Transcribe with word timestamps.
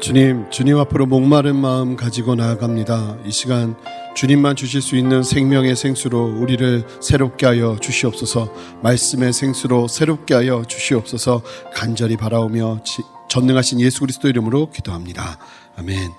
주님, 0.00 0.48
주님 0.50 0.78
앞으로 0.78 1.04
목마른 1.04 1.56
마음 1.56 1.94
가지고 1.94 2.34
나아갑니다. 2.34 3.18
이 3.26 3.30
시간 3.30 3.76
주님만 4.16 4.56
주실 4.56 4.80
수 4.80 4.96
있는 4.96 5.22
생명의 5.22 5.76
생수로 5.76 6.38
우리를 6.40 6.84
새롭게 7.02 7.44
하여 7.44 7.76
주시옵소서. 7.78 8.52
말씀의 8.82 9.34
생수로 9.34 9.88
새롭게 9.88 10.34
하여 10.34 10.64
주시옵소서. 10.66 11.42
간절히 11.74 12.16
바라오며 12.16 12.82
전능하신 13.28 13.80
예수 13.82 14.00
그리스도 14.00 14.28
이름으로 14.28 14.70
기도합니다. 14.70 15.38
아멘. 15.76 16.10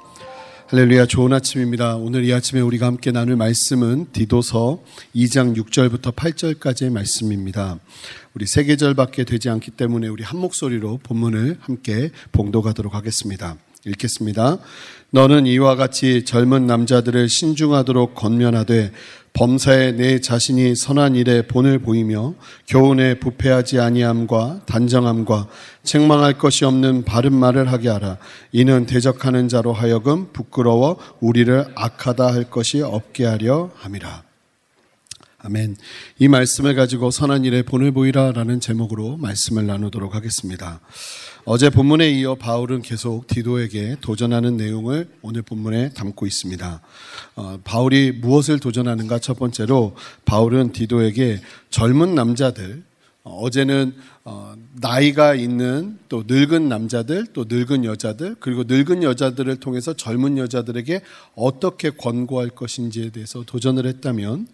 할렐루야 0.68 1.08
좋은 1.08 1.34
아침입니다. 1.34 1.96
오늘 1.96 2.24
이 2.24 2.32
아침에 2.32 2.62
우리가 2.62 2.86
함께 2.86 3.12
나눌 3.12 3.36
말씀은 3.36 4.12
디도서 4.14 4.84
2장 5.16 5.58
6절부터 5.58 6.16
8절까지의 6.16 6.92
말씀입니다. 6.92 7.80
우리 8.36 8.46
세 8.46 8.64
계절밖에 8.64 9.24
되지 9.24 9.50
않기 9.50 9.72
때문에 9.72 10.08
우리 10.08 10.24
한 10.24 10.40
목소리로 10.40 11.00
본문을 11.04 11.58
함께 11.62 12.12
봉독하도록 12.32 12.94
하겠습니다. 12.94 13.58
읽겠습니다. 13.86 14.60
너는 15.12 15.46
이와 15.46 15.76
같이 15.76 16.24
젊은 16.24 16.68
남자들을 16.68 17.28
신중하도록 17.28 18.16
건면하되 18.16 18.92
범사에 19.34 19.94
내 19.94 20.20
자신이 20.20 20.76
선한 20.76 21.16
일에 21.16 21.48
본을 21.48 21.80
보이며 21.80 22.34
교훈에 22.68 23.16
부패하지 23.20 23.80
아니함과 23.80 24.62
단정함과 24.66 25.48
책망할 25.84 26.38
것이 26.38 26.66
없는 26.66 27.06
바른 27.06 27.34
말을 27.34 27.72
하게 27.72 27.90
하라. 27.90 28.18
이는 28.52 28.86
대적하는 28.86 29.48
자로 29.48 29.74
하여금 29.74 30.32
부끄러워 30.34 30.98
우리를 31.22 31.66
악하다 31.76 32.34
할 32.34 32.50
것이 32.50 32.82
없게 32.82 33.26
하려 33.26 33.72
함이라. 33.76 34.24
아멘. 35.44 35.76
이 36.20 36.28
말씀을 36.28 36.76
가지고 36.76 37.10
선한 37.10 37.46
일에 37.46 37.64
본을 37.64 37.94
보이라 37.94 38.34
라는 38.34 38.60
제목으로 38.60 39.18
말씀을 39.18 39.66
나누도록 39.66 40.14
하겠습니다. 40.14 40.82
어제 41.44 41.72
본문에 41.72 42.10
이어 42.12 42.36
바울은 42.36 42.84
계속 42.84 43.26
디도에게 43.26 43.96
도전하는 44.00 44.58
내용을 44.58 45.10
오늘 45.24 45.42
본문에 45.42 45.94
담고 45.94 46.28
있습니다. 46.28 46.82
어, 47.36 47.60
바울이 47.64 48.12
무엇을 48.12 48.60
도전하는가 48.60 49.18
첫 49.18 49.40
번째로 49.40 49.96
바울은 50.26 50.72
디도에게 50.72 51.42
젊은 51.72 52.14
남자들 52.14 52.84
어제는 53.24 53.94
어, 54.24 54.54
나이가 54.74 55.36
있는 55.36 55.98
또 56.10 56.24
늙은 56.28 56.70
남자들 56.70 57.28
또 57.34 57.46
늙은 57.48 57.86
여자들 57.86 58.36
그리고 58.40 58.64
늙은 58.68 59.04
여자들을 59.04 59.56
통해서 59.58 59.94
젊은 59.94 60.38
여자들에게 60.38 61.02
어떻게 61.36 61.90
권고할 61.90 62.50
것인지에 62.50 63.10
대해서 63.10 63.44
도전을 63.46 63.86
했다면 63.88 64.48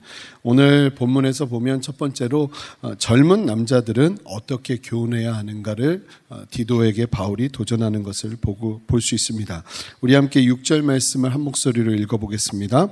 오늘 0.44 0.90
본문에서 0.92 1.48
보면 1.48 1.82
첫 1.82 1.98
번째로 1.98 2.50
어, 2.82 2.96
젊은 2.96 3.46
남자들은 3.46 4.20
어떻게 4.26 4.78
교훈해야 4.78 5.36
하는가를 5.36 6.06
어, 6.30 6.44
디도에게 6.50 7.06
바울이 7.08 7.50
도전하는 7.50 8.04
것을 8.04 8.38
보고 8.40 8.82
볼 8.86 9.02
수 9.02 9.16
있습니다. 9.16 9.64
우리 10.02 10.16
함께 10.16 10.42
6절 10.44 10.82
말씀을 10.82 11.34
한 11.34 11.42
목소리로 11.42 11.94
읽어보겠습니다. 11.94 12.90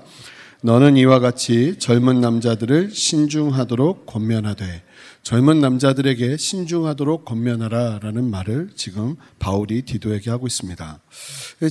너는 0.65 0.97
이와 0.97 1.19
같이 1.19 1.75
젊은 1.77 2.21
남자들을 2.21 2.89
신중하도록 2.89 4.07
권면하되 4.07 4.81
젊은 5.21 5.61
남자들에게 5.61 6.37
신중하도록 6.37 7.23
건면하라 7.23 7.99
라는 8.01 8.31
말을 8.31 8.69
지금 8.73 9.15
바울이 9.37 9.83
디도에게 9.83 10.31
하고 10.31 10.47
있습니다. 10.47 10.99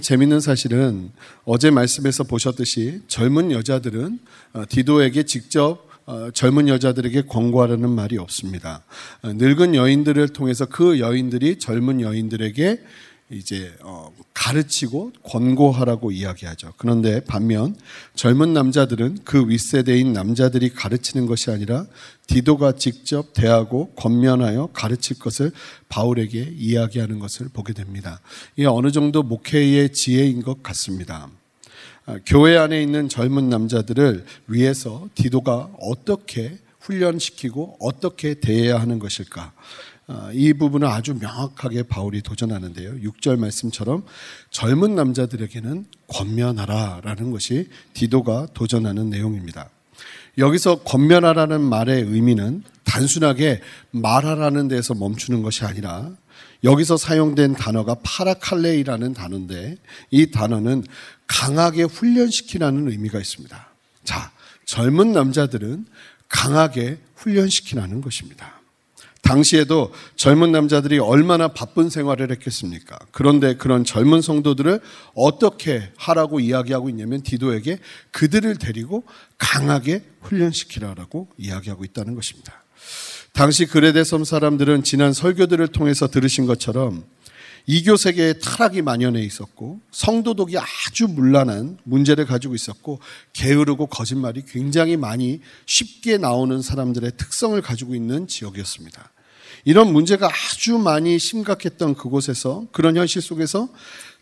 재밌는 0.01 0.39
사실은 0.39 1.11
어제 1.45 1.73
말씀에서 1.73 2.23
보셨듯이 2.23 3.01
젊은 3.09 3.51
여자들은 3.51 4.21
어, 4.53 4.63
디도에게 4.69 5.25
직접 5.25 5.89
어, 6.07 6.31
젊은 6.33 6.69
여자들에게 6.69 7.23
권고하라는 7.23 7.91
말이 7.91 8.17
없습니다. 8.17 8.85
어, 9.23 9.33
늙은 9.33 9.75
여인들을 9.75 10.29
통해서 10.29 10.67
그 10.67 11.01
여인들이 11.01 11.59
젊은 11.59 12.01
여인들에게 12.01 12.81
이제 13.35 13.75
어, 13.83 14.13
가르치고 14.33 15.13
권고하라고 15.25 16.13
이야기하죠. 16.13 16.73
그런데 16.77 17.21
반면 17.25 17.77
젊은 18.15 18.53
남자들은 18.53 19.19
그 19.25 19.49
윗세대인 19.49 20.13
남자들이 20.13 20.71
가르치는 20.71 21.27
것이 21.27 21.51
아니라 21.51 21.87
디도가 22.27 22.73
직접 22.73 23.33
대하고 23.35 23.91
권면하여 23.97 24.69
가르칠 24.73 25.19
것을 25.19 25.51
바울에게 25.89 26.55
이야기하는 26.57 27.19
것을 27.19 27.49
보게 27.53 27.73
됩니다. 27.73 28.21
이게 28.57 28.67
어느 28.67 28.91
정도 28.91 29.23
목회의 29.23 29.93
지혜인 29.93 30.43
것 30.43 30.63
같습니다. 30.63 31.29
아, 32.07 32.19
교회 32.27 32.57
안에 32.57 32.83
있는 32.83 33.09
젊은 33.09 33.49
남자들을 33.49 34.25
위해서 34.47 35.09
디도가 35.15 35.71
어떻게 35.81 36.59
훈련시키고 36.81 37.79
어떻게 37.81 38.35
대해야 38.35 38.79
하는 38.79 38.99
것일까? 38.99 39.53
아, 40.07 40.31
이 40.35 40.53
부분을 40.53 40.87
아주 40.87 41.15
명확하게 41.15 41.85
바울이 41.85 42.21
도전하는데요. 42.21 43.11
6절 43.11 43.39
말씀처럼 43.39 44.05
젊은 44.51 44.95
남자들에게는 44.95 45.87
권면하라라는 46.09 47.31
것이 47.31 47.69
디도가 47.95 48.49
도전하는 48.53 49.09
내용입니다. 49.09 49.71
여기서 50.37 50.81
권면하라는 50.83 51.61
말의 51.63 52.03
의미는 52.03 52.65
단순하게 52.85 53.63
말하라는 53.93 54.69
데서 54.69 54.95
멈추는 54.95 55.43
것이 55.43 55.65
아니라 55.65 56.11
여기서 56.65 56.97
사용된 56.97 57.55
단어가 57.55 57.97
파라칼레이라는 58.03 59.15
단어인데 59.15 59.77
이 60.11 60.31
단어는 60.31 60.85
강하게 61.27 61.85
훈련시키라는 61.85 62.91
의미가 62.91 63.19
있습니다. 63.19 63.69
자, 64.05 64.33
젊은 64.67 65.13
남자들은 65.13 65.87
강하게 66.29 66.99
훈련시키라는 67.17 68.01
것입니다. 68.01 68.64
당시에도 69.35 69.93
젊은 70.15 70.53
남자들이 70.53 71.01
얼마나 71.01 71.49
바쁜 71.49 71.91
생활을 71.91 72.31
했겠습니까? 72.31 72.99
그런데 73.11 73.57
그런 73.57 73.85
젊은 73.85 74.23
성도들을 74.23 74.81
어떻게 75.15 75.91
하라고 75.97 76.39
이야기하고 76.39 76.89
있냐면 76.91 77.23
디도에게 77.23 77.79
그들을 78.13 78.57
데리고 78.59 79.03
강하게 79.37 80.05
훈련시키라라고 80.21 81.29
이야기하고 81.37 81.85
있다는 81.85 82.15
것입니다. 82.15 82.63
당시 83.33 83.67
그레데 83.67 84.05
섬 84.05 84.23
사람들은 84.23 84.85
지난 84.85 85.13
설교들을 85.13 85.67
통해서 85.69 86.07
들으신 86.07 86.47
것처럼 86.47 87.05
이교 87.67 87.97
세계에 87.97 88.35
타락이 88.35 88.83
만연해 88.83 89.23
있었고 89.23 89.81
성도독이 89.91 90.57
아주 90.59 91.09
문란한 91.09 91.79
문제를 91.83 92.27
가지고 92.27 92.55
있었고 92.55 93.01
게으르고 93.33 93.87
거짓말이 93.87 94.45
굉장히 94.47 94.97
많이 94.97 95.41
쉽게 95.67 96.19
나오는 96.19 96.63
사람들의 96.63 97.13
특성을 97.17 97.61
가지고 97.63 97.95
있는 97.97 98.29
지역이었습니다. 98.29 99.14
이런 99.65 99.93
문제가 99.93 100.29
아주 100.29 100.79
많이 100.79 101.19
심각했던 101.19 101.95
그곳에서 101.95 102.67
그런 102.73 102.97
현실 102.97 103.23
속에서 103.23 103.69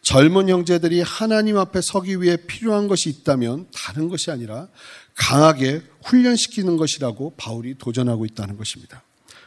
젊은 0.03 0.48
형제들이 0.48 1.00
하나님 1.00 1.58
앞에 1.58 1.80
서기 1.80 2.20
위해 2.20 2.36
필요한 2.36 2.88
것이 2.88 3.08
있다면 3.08 3.66
다른 3.72 4.08
것이 4.08 4.30
아니라 4.30 4.69
강하게 5.14 5.82
훈련시키는 6.04 6.76
것이라고 6.76 7.34
바울이 7.36 7.76
도전하고 7.78 8.25
있다는 8.26 8.56
것입니다. 8.56 9.03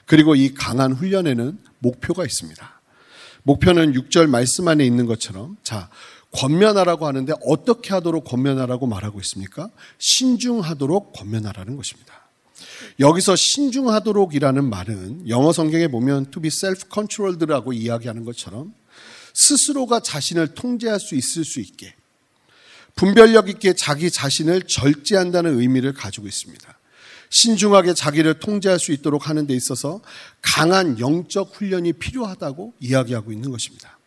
그리고 0.05 0.35
이 0.35 0.53
강한 0.53 0.93
훈련에는 0.93 1.57
목표가 1.79 2.23
있습니다. 2.23 2.81
목표는 3.43 3.93
6절 3.93 4.27
말씀 4.27 4.67
안에 4.67 4.85
있는 4.85 5.05
것처럼 5.05 5.57
자, 5.63 5.89
권면하라고 6.31 7.05
하는데 7.07 7.33
어떻게 7.45 7.93
하도록 7.93 8.23
권면하라고 8.23 8.87
말하고 8.87 9.19
있습니까? 9.21 9.69
신중하도록 9.97 11.13
권면하라는 11.13 11.75
것입니다. 11.75 12.24
여기서 12.99 13.35
신중하도록이라는 13.35 14.69
말은 14.69 15.29
영어 15.29 15.51
성경에 15.51 15.87
보면 15.87 16.31
to 16.31 16.41
be 16.41 16.49
self-controlled라고 16.49 17.73
이야기하는 17.73 18.25
것처럼 18.25 18.73
스스로가 19.33 19.99
자신을 19.99 20.49
통제할 20.55 20.99
수 20.99 21.15
있을 21.15 21.43
수 21.43 21.59
있게 21.59 21.93
분별력 22.95 23.49
있게 23.49 23.73
자기 23.73 24.09
자신을 24.09 24.63
절제한다는 24.63 25.59
의미를 25.59 25.93
가지고 25.93 26.27
있습니다. 26.27 26.79
신중하게 27.29 27.93
자기를 27.93 28.39
통제할 28.39 28.79
수 28.79 28.93
있도록 28.93 29.27
하는 29.27 29.45
데 29.47 29.53
있어서 29.53 29.99
강한 30.41 30.99
영적 30.99 31.53
훈련이 31.55 31.93
필요하다고 31.93 32.75
이야기하고 32.79 33.33
있는 33.33 33.51
것입니다. 33.51 33.99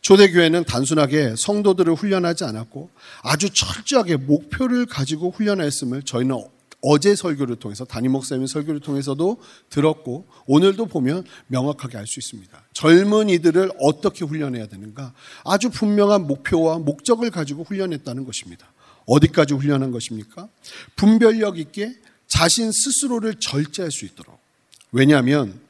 초대교회는 0.00 0.64
단순하게 0.64 1.34
성도들을 1.36 1.94
훈련하지 1.94 2.44
않았고 2.44 2.90
아주 3.22 3.50
철저하게 3.50 4.16
목표를 4.16 4.86
가지고 4.86 5.30
훈련했음을 5.30 6.02
저희는 6.02 6.36
어제 6.82 7.14
설교를 7.14 7.56
통해서 7.56 7.84
담임 7.84 8.12
목사님의 8.12 8.48
설교를 8.48 8.80
통해서도 8.80 9.40
들었고 9.68 10.26
오늘도 10.46 10.86
보면 10.86 11.24
명확하게 11.48 11.98
알 11.98 12.06
수 12.06 12.18
있습니다. 12.18 12.62
젊은 12.72 13.28
이들을 13.28 13.72
어떻게 13.78 14.24
훈련해야 14.24 14.66
되는가? 14.66 15.12
아주 15.44 15.70
분명한 15.70 16.26
목표와 16.26 16.78
목적을 16.78 17.30
가지고 17.30 17.64
훈련했다는 17.64 18.24
것입니다. 18.24 18.72
어디까지 19.06 19.54
훈련한 19.54 19.90
것입니까? 19.90 20.48
분별력 20.96 21.58
있게 21.58 21.94
자신 22.28 22.70
스스로를 22.72 23.34
절제할 23.34 23.90
수 23.90 24.04
있도록. 24.04 24.38
왜냐하면 24.92 25.60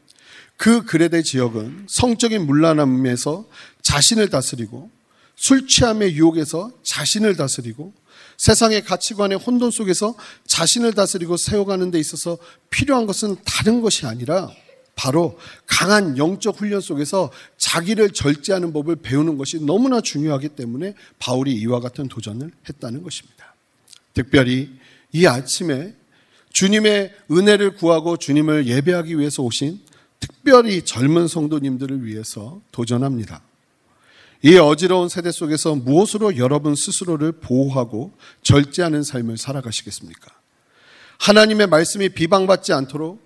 그 0.56 0.84
그레데 0.84 1.22
지역은 1.22 1.86
성적인 1.88 2.46
문란함에서 2.46 3.48
자신을 3.82 4.28
다스리고 4.28 4.90
술 5.36 5.66
취함의 5.66 6.14
유혹에서 6.16 6.70
자신을 6.82 7.34
다스리고 7.36 7.94
세상의 8.40 8.84
가치관의 8.84 9.36
혼돈 9.36 9.70
속에서 9.70 10.14
자신을 10.46 10.94
다스리고 10.94 11.36
세워가는 11.36 11.90
데 11.90 12.00
있어서 12.00 12.38
필요한 12.70 13.06
것은 13.06 13.36
다른 13.44 13.82
것이 13.82 14.06
아니라 14.06 14.50
바로 14.94 15.38
강한 15.66 16.16
영적 16.16 16.58
훈련 16.58 16.80
속에서 16.80 17.30
자기를 17.58 18.12
절제하는 18.12 18.72
법을 18.72 18.96
배우는 18.96 19.36
것이 19.36 19.62
너무나 19.62 20.00
중요하기 20.00 20.50
때문에 20.50 20.94
바울이 21.18 21.52
이와 21.52 21.80
같은 21.80 22.08
도전을 22.08 22.50
했다는 22.66 23.02
것입니다. 23.02 23.54
특별히 24.14 24.70
이 25.12 25.26
아침에 25.26 25.94
주님의 26.54 27.14
은혜를 27.30 27.74
구하고 27.74 28.16
주님을 28.16 28.66
예배하기 28.66 29.18
위해서 29.18 29.42
오신 29.42 29.80
특별히 30.18 30.82
젊은 30.82 31.28
성도님들을 31.28 32.06
위해서 32.06 32.62
도전합니다. 32.72 33.42
이 34.42 34.56
어지러운 34.56 35.08
세대 35.08 35.30
속에서 35.30 35.74
무엇으로 35.74 36.38
여러분 36.38 36.74
스스로를 36.74 37.32
보호하고 37.32 38.12
절제하는 38.42 39.02
삶을 39.02 39.36
살아가시겠습니까? 39.36 40.30
하나님의 41.18 41.66
말씀이 41.66 42.08
비방받지 42.08 42.72
않도록 42.72 43.20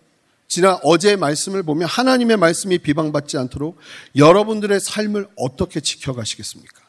지난 0.49 0.77
어제의 0.83 1.17
말씀을 1.17 1.63
보면 1.63 1.89
하나님의 1.89 2.37
말씀이 2.37 2.79
비방받지 2.79 3.39
않도록 3.39 3.77
여러분들의 4.17 4.81
삶을 4.81 5.29
어떻게 5.37 5.81
지켜가시겠습니까? 5.81 6.85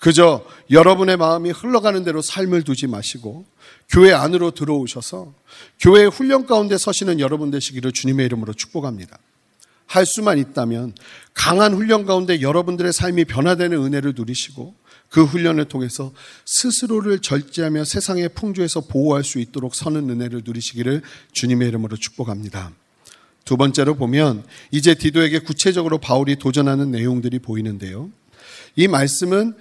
그저 0.00 0.44
여러분의 0.68 1.16
마음이 1.16 1.52
흘러가는 1.52 2.02
대로 2.02 2.22
삶을 2.22 2.64
두지 2.64 2.88
마시고 2.88 3.44
교회 3.88 4.12
안으로 4.12 4.50
들어오셔서 4.50 5.32
교회의 5.78 6.10
훈련 6.10 6.46
가운데 6.46 6.76
서시는 6.76 7.20
여러분 7.20 7.52
되시기를 7.52 7.92
주님의 7.92 8.26
이름으로 8.26 8.52
축복합니다. 8.52 9.18
할 9.86 10.06
수만 10.06 10.38
있다면 10.38 10.94
강한 11.34 11.74
훈련 11.74 12.06
가운데 12.06 12.40
여러분들의 12.40 12.92
삶이 12.92 13.24
변화되는 13.26 13.76
은혜를 13.76 14.14
누리시고 14.16 14.74
그 15.08 15.24
훈련을 15.24 15.66
통해서 15.66 16.12
스스로를 16.46 17.18
절제하며 17.18 17.84
세상의 17.84 18.30
풍조에서 18.30 18.82
보호할 18.82 19.24
수 19.24 19.38
있도록 19.38 19.74
서는 19.74 20.08
은혜를 20.08 20.42
누리시기를 20.44 21.02
주님의 21.32 21.68
이름으로 21.68 21.96
축복합니다. 21.96 22.72
두 23.44 23.56
번째로 23.56 23.94
보면 23.96 24.44
이제 24.70 24.94
디도에게 24.94 25.40
구체적으로 25.40 25.98
바울이 25.98 26.36
도전하는 26.36 26.90
내용들이 26.90 27.40
보이는데요. 27.40 28.10
이 28.76 28.88
말씀은 28.88 29.54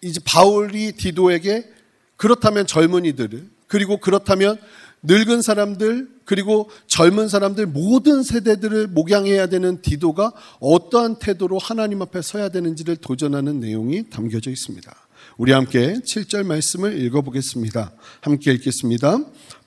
이제 0.00 0.20
바울이 0.24 0.92
디도에게 0.92 1.68
그렇다면 2.16 2.66
젊은이들을 2.66 3.48
그리고 3.68 3.98
그렇다면 3.98 4.58
늙은 5.02 5.42
사람들 5.42 6.08
그리고 6.24 6.70
젊은 6.86 7.28
사람들 7.28 7.66
모든 7.66 8.22
세대들을 8.22 8.88
목양해야 8.88 9.48
되는 9.48 9.82
디도가 9.82 10.32
어떠한 10.60 11.18
태도로 11.18 11.58
하나님 11.58 12.02
앞에 12.02 12.22
서야 12.22 12.50
되는지를 12.50 12.96
도전하는 12.96 13.60
내용이 13.60 14.08
담겨져 14.10 14.50
있습니다. 14.50 14.94
우리 15.38 15.52
함께 15.52 15.94
7절 15.94 16.46
말씀을 16.46 17.00
읽어보겠습니다. 17.00 17.92
함께 18.20 18.52
읽겠습니다. 18.52 19.18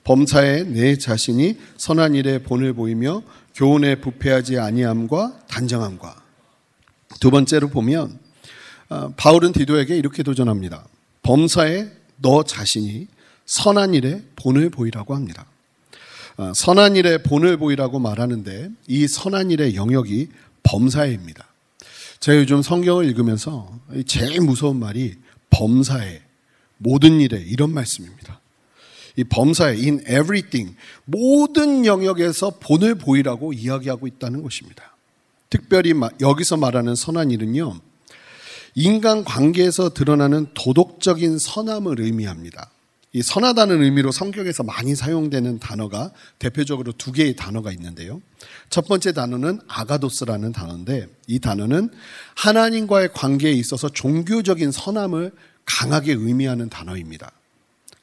범사에 0.04 0.64
내 0.64 0.96
자신이 0.96 1.58
선한 1.76 2.14
일에 2.14 2.42
본을 2.42 2.72
보이며 2.72 3.22
교훈에 3.54 3.96
부패하지 3.96 4.58
아니함과 4.58 5.40
단정함과 5.48 6.22
두 7.20 7.30
번째로 7.30 7.68
보면 7.68 8.18
아, 8.88 9.10
바울은 9.16 9.52
디도에게 9.52 9.96
이렇게 9.96 10.22
도전합니다. 10.22 10.86
범사에 11.22 11.88
너 12.18 12.44
자신이 12.44 13.08
선한 13.46 13.94
일에 13.94 14.22
본을 14.36 14.70
보이라고 14.70 15.14
합니다. 15.14 15.46
아, 16.36 16.52
선한 16.54 16.96
일에 16.96 17.22
본을 17.22 17.56
보이라고 17.56 17.98
말하는데 17.98 18.70
이 18.88 19.08
선한 19.08 19.50
일의 19.50 19.74
영역이 19.74 20.28
범사에입니다. 20.62 21.46
제가 22.20 22.38
요즘 22.38 22.62
성경을 22.62 23.06
읽으면서 23.06 23.78
제일 24.06 24.40
무서운 24.40 24.78
말이 24.78 25.14
범사에 25.50 26.20
모든 26.78 27.20
일에 27.20 27.38
이런 27.38 27.72
말씀입니다. 27.72 28.40
이 29.16 29.24
범사에 29.24 29.76
in 29.76 30.00
everything 30.00 30.76
모든 31.04 31.86
영역에서 31.86 32.58
본을 32.60 32.96
보이라고 32.96 33.52
이야기하고 33.52 34.06
있다는 34.06 34.42
것입니다. 34.42 34.94
특별히 35.48 35.94
여기서 36.20 36.56
말하는 36.56 36.94
선한 36.94 37.30
일은요. 37.30 37.80
인간 38.74 39.24
관계에서 39.24 39.94
드러나는 39.94 40.48
도덕적인 40.52 41.38
선함을 41.38 42.00
의미합니다. 42.00 42.70
이 43.12 43.22
선하다는 43.22 43.82
의미로 43.82 44.12
성경에서 44.12 44.62
많이 44.62 44.94
사용되는 44.94 45.58
단어가 45.58 46.10
대표적으로 46.38 46.92
두 46.92 47.12
개의 47.12 47.34
단어가 47.34 47.72
있는데요. 47.72 48.20
첫 48.68 48.86
번째 48.86 49.12
단어는 49.12 49.60
아가도스라는 49.68 50.52
단어인데 50.52 51.08
이 51.26 51.38
단어는 51.38 51.90
하나님과의 52.34 53.10
관계에 53.14 53.52
있어서 53.52 53.88
종교적인 53.88 54.70
선함을 54.70 55.32
강하게 55.64 56.12
의미하는 56.12 56.68
단어입니다. 56.68 57.30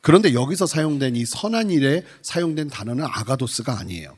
그런데 0.01 0.33
여기서 0.33 0.65
사용된 0.65 1.15
이 1.15 1.25
선한 1.25 1.69
일에 1.69 2.03
사용된 2.23 2.69
단어는 2.69 3.05
아가도스가 3.05 3.79
아니에요. 3.79 4.17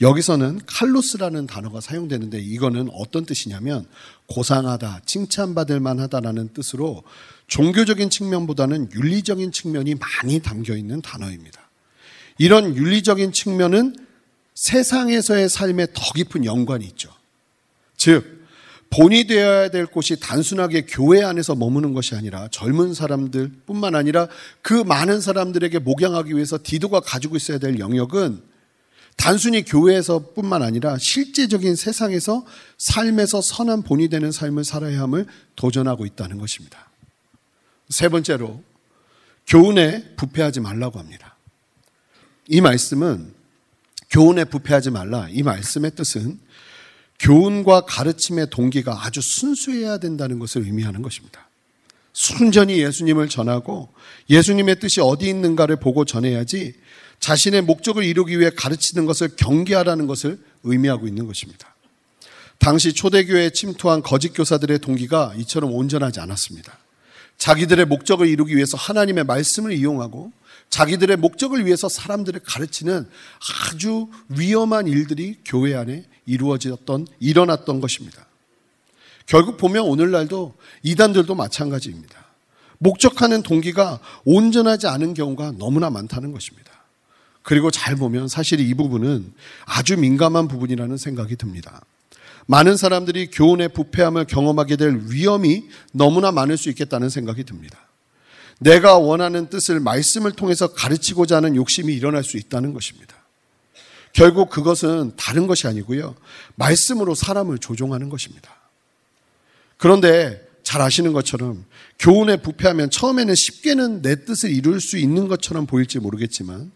여기서는 0.00 0.60
칼로스라는 0.66 1.46
단어가 1.46 1.80
사용되는데 1.80 2.38
이거는 2.38 2.88
어떤 2.92 3.26
뜻이냐면 3.26 3.86
고상하다, 4.26 5.00
칭찬받을 5.04 5.80
만하다라는 5.80 6.54
뜻으로 6.54 7.02
종교적인 7.50 8.10
측면보다는 8.10 8.90
윤리적인 8.94 9.52
측면이 9.52 9.96
많이 9.96 10.40
담겨 10.40 10.76
있는 10.76 11.02
단어입니다. 11.02 11.60
이런 12.38 12.74
윤리적인 12.74 13.32
측면은 13.32 13.94
세상에서의 14.54 15.48
삶에 15.48 15.88
더 15.92 16.12
깊은 16.14 16.44
연관이 16.44 16.86
있죠. 16.86 17.10
즉, 17.96 18.40
본이 18.88 19.24
되어야 19.24 19.70
될 19.70 19.86
곳이 19.86 20.18
단순하게 20.18 20.86
교회 20.86 21.22
안에서 21.22 21.54
머무는 21.54 21.92
것이 21.92 22.14
아니라 22.14 22.48
젊은 22.50 22.94
사람들 22.94 23.52
뿐만 23.66 23.94
아니라 23.94 24.28
그 24.62 24.74
많은 24.74 25.20
사람들에게 25.20 25.78
목양하기 25.80 26.34
위해서 26.34 26.58
디도가 26.60 27.00
가지고 27.00 27.36
있어야 27.36 27.58
될 27.58 27.78
영역은 27.78 28.42
단순히 29.16 29.64
교회에서 29.64 30.32
뿐만 30.34 30.62
아니라 30.62 30.96
실제적인 30.98 31.76
세상에서 31.76 32.44
삶에서 32.78 33.42
선한 33.42 33.82
본이 33.82 34.08
되는 34.08 34.32
삶을 34.32 34.64
살아야 34.64 35.02
함을 35.02 35.26
도전하고 35.56 36.06
있다는 36.06 36.38
것입니다. 36.38 36.89
세 37.90 38.08
번째로 38.08 38.62
교훈에 39.46 40.14
부패하지 40.16 40.60
말라고 40.60 40.98
합니다. 40.98 41.36
이 42.48 42.60
말씀은 42.60 43.32
교훈에 44.10 44.44
부패하지 44.44 44.90
말라. 44.90 45.28
이 45.30 45.42
말씀의 45.42 45.92
뜻은 45.94 46.38
교훈과 47.18 47.82
가르침의 47.82 48.48
동기가 48.50 49.04
아주 49.04 49.20
순수해야 49.22 49.98
된다는 49.98 50.38
것을 50.38 50.62
의미하는 50.62 51.02
것입니다. 51.02 51.48
순전히 52.12 52.82
예수님을 52.82 53.28
전하고 53.28 53.88
예수님의 54.28 54.80
뜻이 54.80 55.00
어디 55.00 55.28
있는가를 55.28 55.76
보고 55.76 56.04
전해야지 56.04 56.74
자신의 57.20 57.62
목적을 57.62 58.02
이루기 58.02 58.40
위해 58.40 58.50
가르치는 58.50 59.06
것을 59.06 59.36
경계하라는 59.36 60.06
것을 60.06 60.38
의미하고 60.64 61.06
있는 61.06 61.26
것입니다. 61.26 61.74
당시 62.58 62.92
초대교회에 62.92 63.50
침투한 63.50 64.02
거짓 64.02 64.30
교사들의 64.30 64.80
동기가 64.80 65.34
이처럼 65.38 65.72
온전하지 65.72 66.20
않았습니다. 66.20 66.78
자기들의 67.40 67.86
목적을 67.86 68.28
이루기 68.28 68.54
위해서 68.54 68.76
하나님의 68.76 69.24
말씀을 69.24 69.72
이용하고 69.72 70.30
자기들의 70.68 71.16
목적을 71.16 71.64
위해서 71.64 71.88
사람들을 71.88 72.40
가르치는 72.44 73.08
아주 73.72 74.08
위험한 74.28 74.86
일들이 74.86 75.38
교회 75.44 75.74
안에 75.74 76.04
이루어졌던, 76.26 77.06
일어났던 77.18 77.80
것입니다. 77.80 78.26
결국 79.24 79.56
보면 79.56 79.84
오늘날도 79.84 80.54
이단들도 80.82 81.34
마찬가지입니다. 81.34 82.26
목적하는 82.78 83.42
동기가 83.42 84.00
온전하지 84.24 84.86
않은 84.86 85.14
경우가 85.14 85.52
너무나 85.58 85.88
많다는 85.88 86.32
것입니다. 86.32 86.70
그리고 87.42 87.70
잘 87.70 87.96
보면 87.96 88.28
사실 88.28 88.60
이 88.60 88.74
부분은 88.74 89.32
아주 89.64 89.96
민감한 89.96 90.46
부분이라는 90.46 90.96
생각이 90.98 91.36
듭니다. 91.36 91.80
많은 92.50 92.76
사람들이 92.76 93.30
교훈의 93.30 93.68
부패함을 93.68 94.24
경험하게 94.24 94.74
될 94.74 95.02
위험이 95.08 95.66
너무나 95.92 96.32
많을 96.32 96.56
수 96.56 96.68
있겠다는 96.68 97.08
생각이 97.08 97.44
듭니다. 97.44 97.78
내가 98.58 98.98
원하는 98.98 99.48
뜻을 99.48 99.78
말씀을 99.78 100.32
통해서 100.32 100.66
가르치고자 100.72 101.36
하는 101.36 101.54
욕심이 101.54 101.94
일어날 101.94 102.24
수 102.24 102.36
있다는 102.36 102.72
것입니다. 102.72 103.14
결국 104.12 104.50
그것은 104.50 105.12
다른 105.16 105.46
것이 105.46 105.68
아니고요. 105.68 106.16
말씀으로 106.56 107.14
사람을 107.14 107.58
조종하는 107.58 108.08
것입니다. 108.08 108.52
그런데 109.76 110.44
잘 110.64 110.80
아시는 110.80 111.12
것처럼 111.12 111.64
교훈에 112.00 112.38
부패하면 112.38 112.90
처음에는 112.90 113.32
쉽게는 113.32 114.02
내 114.02 114.24
뜻을 114.24 114.50
이룰 114.50 114.80
수 114.80 114.98
있는 114.98 115.28
것처럼 115.28 115.66
보일지 115.66 116.00
모르겠지만 116.00 116.72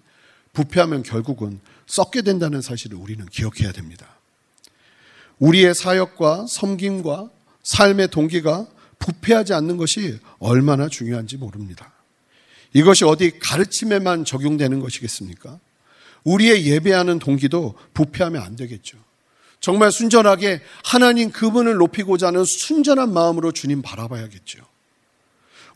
부패하면 0.52 1.02
결국은 1.02 1.58
썩게 1.86 2.22
된다는 2.22 2.60
사실을 2.60 2.96
우리는 2.96 3.26
기억해야 3.26 3.72
됩니다. 3.72 4.13
우리의 5.38 5.74
사역과 5.74 6.46
섬김과 6.48 7.30
삶의 7.62 8.08
동기가 8.08 8.66
부패하지 8.98 9.52
않는 9.54 9.76
것이 9.76 10.18
얼마나 10.38 10.88
중요한지 10.88 11.36
모릅니다. 11.36 11.92
이것이 12.72 13.04
어디 13.04 13.38
가르침에만 13.38 14.24
적용되는 14.24 14.80
것이겠습니까? 14.80 15.58
우리의 16.24 16.66
예배하는 16.66 17.18
동기도 17.18 17.74
부패하면 17.92 18.42
안 18.42 18.56
되겠죠. 18.56 18.98
정말 19.60 19.92
순전하게 19.92 20.60
하나님 20.84 21.30
그분을 21.30 21.76
높이고자 21.76 22.28
하는 22.28 22.44
순전한 22.44 23.12
마음으로 23.12 23.52
주님 23.52 23.80
바라봐야겠죠. 23.82 24.60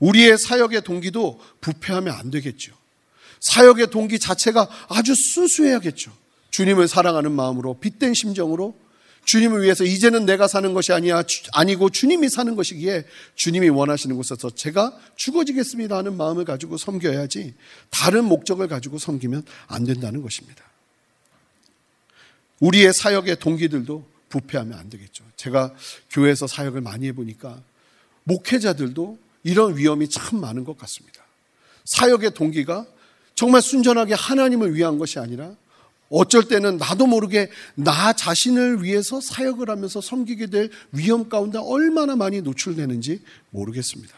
우리의 0.01 0.39
사역의 0.39 0.83
동기도 0.83 1.41
부패하면 1.61 2.15
안 2.15 2.31
되겠죠. 2.31 2.73
사역의 3.41 3.89
동기 3.91 4.19
자체가 4.19 4.69
아주 4.89 5.15
순수해야겠죠. 5.15 6.13
주님을 6.51 6.89
사랑하는 6.89 7.33
마음으로 7.33 7.79
빚된 7.79 8.15
심정으로 8.15 8.75
주님을 9.29 9.63
위해서 9.63 9.85
이제는 9.85 10.25
내가 10.25 10.49
사는 10.49 10.73
것이 10.73 10.91
아니야 10.95 11.23
아니고 11.53 11.91
주님이 11.91 12.31
사는 12.31 12.57
것이기에 12.57 13.05
주님이 13.35 13.69
원하시는 13.69 14.17
곳에서 14.17 14.49
제가 14.49 14.99
죽어지겠습니다 15.17 15.99
하는 15.99 16.17
마음을 16.17 16.47
가지고 16.47 16.79
섬겨야지 16.79 17.53
다른 17.91 18.25
목적을 18.25 18.69
가지고 18.69 18.97
섬기면 18.99 19.45
안 19.67 19.85
된다는 19.85 20.23
것입니다. 20.23 20.65
우리의 22.61 22.95
사역의 22.95 23.37
동기들도 23.37 24.03
부패하면 24.31 24.79
안 24.79 24.89
되겠죠. 24.89 25.25
제가 25.37 25.75
교회에서 26.11 26.47
사역을 26.47 26.81
많이 26.81 27.07
해보니까 27.09 27.61
목회자들도 28.25 29.19
이런 29.45 29.77
위험이 29.77 30.09
참 30.09 30.41
많은 30.41 30.65
것 30.65 30.79
같습니다. 30.79 31.23
사역의 31.85 32.33
동기가 32.33 32.87
정말 33.35 33.61
순전하게 33.61 34.15
하나님을 34.15 34.75
위한 34.75 34.97
것이 34.97 35.19
아니라 35.19 35.55
어쩔 36.11 36.45
때는 36.45 36.79
나도 36.79 37.07
모르게 37.07 37.51
나 37.75 38.13
자신을 38.13 38.83
위해서 38.83 39.21
사역을 39.21 39.69
하면서 39.69 40.01
섬기게 40.01 40.47
될 40.47 40.71
위험 40.93 41.29
가운데 41.29 41.59
얼마나 41.59 42.17
많이 42.17 42.41
노출되는지 42.41 43.23
모르겠습니다. 43.51 44.15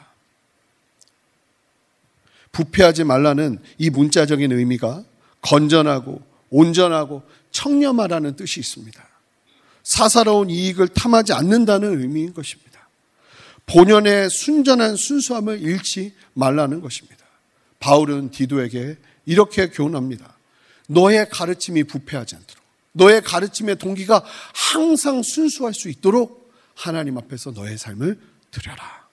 부패하지 2.53 3.05
말라는 3.05 3.59
이 3.79 3.91
문자적인 3.91 4.53
의미가 4.53 5.05
건전하고 5.43 6.23
온전하고 6.51 7.23
청렴하라는 7.51 8.37
뜻이 8.37 8.61
있습니다. 8.61 9.09
사사로운 9.83 10.51
이익을 10.51 10.89
탐하지 10.89 11.33
않는다는 11.33 12.01
의미인 12.01 12.35
것입니다. 12.35 12.71
본연의 13.67 14.31
순전한 14.31 14.97
순수함을 14.97 15.61
잃지 15.61 16.13
말라는 16.35 16.81
것입니다. 16.81 17.25
바울은 17.79 18.31
디도에게 18.31 18.97
이렇게 19.27 19.69
교훈합니다. 19.69 20.37
너의 20.91 21.29
가르침이 21.31 21.85
부패하지 21.85 22.35
않도록, 22.35 22.65
너의 22.93 23.23
가르침의 23.23 23.79
동기가 23.79 24.25
항상 24.53 25.23
순수할 25.23 25.73
수 25.73 25.89
있도록 25.89 26.53
하나님 26.75 27.17
앞에서 27.17 27.53
너의 27.53 27.79
삶을 27.79 28.19
드려라. 28.51 29.09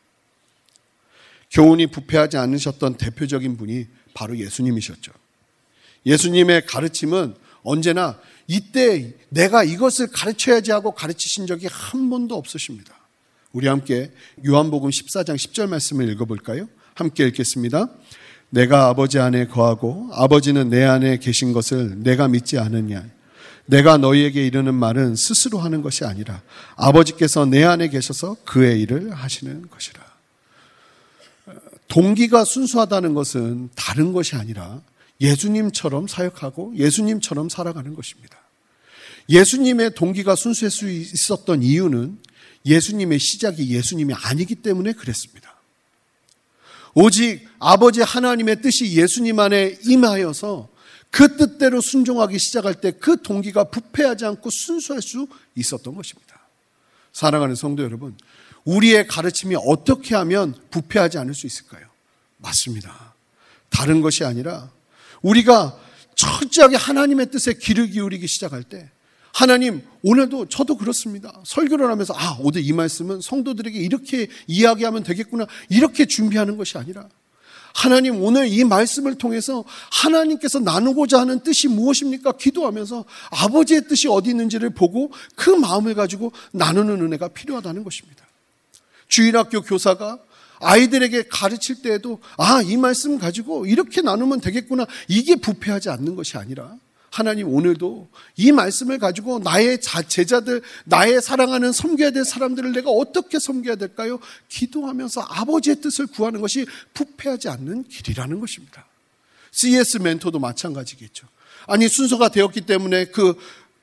교훈이 1.51 1.87
부패하지 1.87 2.37
않으셨던 2.37 2.97
대표적인 2.97 3.57
분이 3.57 3.87
바로 4.13 4.37
예수님이셨죠. 4.37 5.11
예수님의 6.05 6.65
가르침은 6.65 7.35
언제나 7.63 8.19
이때 8.47 9.13
내가 9.29 9.63
이것을 9.63 10.07
가르쳐야지 10.07 10.71
하고 10.71 10.91
가르치신 10.91 11.45
적이 11.45 11.67
한 11.69 12.09
번도 12.09 12.35
없으십니다. 12.35 12.95
우리 13.51 13.67
함께 13.67 14.11
요한복음 14.45 14.89
14장 14.89 15.35
10절 15.35 15.69
말씀을 15.69 16.09
읽어볼까요? 16.09 16.67
함께 16.95 17.27
읽겠습니다. 17.27 17.89
내가 18.49 18.87
아버지 18.87 19.19
안에 19.19 19.47
거하고 19.47 20.09
아버지는 20.13 20.69
내 20.69 20.83
안에 20.83 21.17
계신 21.17 21.53
것을 21.53 22.01
내가 22.03 22.27
믿지 22.27 22.57
않느냐. 22.57 23.05
내가 23.65 23.97
너희에게 23.97 24.45
이르는 24.45 24.73
말은 24.73 25.15
스스로 25.15 25.59
하는 25.59 25.81
것이 25.81 26.05
아니라 26.05 26.41
아버지께서 26.75 27.45
내 27.45 27.63
안에 27.63 27.89
계셔서 27.89 28.37
그의 28.45 28.81
일을 28.81 29.13
하시는 29.13 29.67
것이라. 29.69 30.07
동기가 31.89 32.45
순수하다는 32.45 33.13
것은 33.13 33.69
다른 33.75 34.13
것이 34.13 34.35
아니라 34.35 34.81
예수님처럼 35.19 36.07
사역하고 36.07 36.73
예수님처럼 36.77 37.49
살아가는 37.49 37.93
것입니다. 37.93 38.37
예수님의 39.29 39.95
동기가 39.95 40.35
순수할 40.35 40.71
수 40.71 40.89
있었던 40.89 41.63
이유는 41.63 42.19
예수님의 42.65 43.19
시작이 43.19 43.69
예수님이 43.73 44.13
아니기 44.13 44.55
때문에 44.55 44.93
그랬습니다. 44.93 45.56
오직 46.99 47.47
아버지 47.59 48.01
하나님의 48.01 48.63
뜻이 48.63 48.91
예수님 48.97 49.39
안에 49.39 49.77
임하여서 49.85 50.67
그 51.11 51.37
뜻대로 51.37 51.79
순종하기 51.79 52.39
시작할 52.39 52.73
때 52.73 52.89
그 52.89 53.21
동기가 53.21 53.65
부패하지 53.65 54.25
않고 54.25 54.49
순수할 54.51 55.03
수 55.03 55.27
있었던 55.53 55.93
것입니다. 55.93 56.41
사랑하는 57.13 57.53
성도 57.53 57.83
여러분, 57.83 58.17
우리의 58.65 59.05
가르침이 59.05 59.55
어떻게 59.67 60.15
하면 60.15 60.55
부패하지 60.71 61.19
않을 61.19 61.35
수 61.35 61.45
있을까요? 61.45 61.85
맞습니다. 62.37 63.13
다른 63.69 64.01
것이 64.01 64.23
아니라 64.25 64.71
우리가 65.21 65.79
철저하게 66.15 66.77
하나님의 66.77 67.29
뜻에 67.29 67.53
귀를 67.53 67.91
기울이기 67.91 68.27
시작할 68.27 68.63
때 68.63 68.89
하나님 69.37 69.83
오늘도 70.01 70.47
저도 70.47 70.77
그렇습니다. 70.77 71.31
설교를 71.45 71.91
하면서 71.91 72.11
아 72.17 72.39
오늘 72.41 72.65
이 72.65 72.73
말씀은 72.73 73.21
성도들에게 73.21 73.77
이렇게 73.77 74.29
이야기하면 74.47 75.03
되겠구나 75.03 75.45
이렇게 75.69 76.07
준비하는 76.07 76.57
것이 76.57 76.75
아니라 76.79 77.07
하나님 77.75 78.23
오늘 78.23 78.47
이 78.47 78.63
말씀을 78.63 79.13
통해서 79.19 79.63
하나님께서 79.91 80.57
나누고자 80.57 81.19
하는 81.19 81.41
뜻이 81.41 81.67
무엇입니까? 81.67 82.31
기도하면서 82.31 83.05
아버지의 83.29 83.87
뜻이 83.87 84.07
어디 84.07 84.31
있는지를 84.31 84.71
보고 84.71 85.11
그 85.35 85.51
마음을 85.51 85.93
가지고 85.93 86.31
나누는 86.51 86.99
은혜가 86.99 87.27
필요하다는 87.27 87.83
것입니다. 87.83 88.25
주일학교 89.07 89.61
교사가 89.61 90.17
아이들에게 90.61 91.25
가르칠 91.29 91.83
때에도 91.83 92.19
아, 92.37 92.63
이 92.63 92.75
말씀 92.75 93.19
가지고 93.19 93.67
이렇게 93.67 94.01
나누면 94.01 94.41
되겠구나. 94.41 94.87
이게 95.07 95.35
부패하지 95.35 95.91
않는 95.91 96.15
것이 96.15 96.37
아니라 96.37 96.75
하나님 97.09 97.47
오늘도 97.47 98.09
이 98.35 98.51
말씀을 98.51 98.99
가지고 98.99 99.39
나의 99.39 99.79
제자들, 99.81 100.61
나의 100.85 101.21
사랑하는 101.21 101.71
섬겨야 101.71 102.11
될 102.11 102.25
사람들을 102.25 102.73
내가 102.73 102.89
어떻게 102.89 103.39
섬겨야 103.39 103.75
될까요? 103.75 104.19
기도하면서 104.49 105.21
아버지의 105.21 105.81
뜻을 105.81 106.07
구하는 106.07 106.41
것이 106.41 106.65
부패하지 106.93 107.49
않는 107.49 107.87
길이라는 107.87 108.39
것입니다. 108.39 108.85
CS 109.51 109.97
멘토도 109.97 110.39
마찬가지겠죠. 110.39 111.27
아니, 111.67 111.87
순서가 111.87 112.29
되었기 112.29 112.61
때문에 112.61 113.05
그 113.05 113.35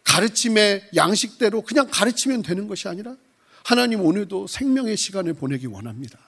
가르침의 0.04 0.90
양식대로 0.94 1.62
그냥 1.62 1.88
가르치면 1.90 2.42
되는 2.42 2.68
것이 2.68 2.88
아니라 2.88 3.16
하나님 3.64 4.02
오늘도 4.02 4.46
생명의 4.46 4.96
시간을 4.96 5.34
보내기 5.34 5.66
원합니다. 5.66 6.18